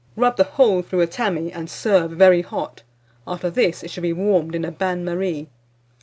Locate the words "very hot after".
2.09-3.51